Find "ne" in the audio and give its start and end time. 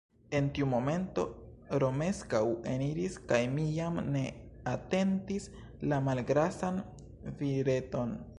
4.17-4.25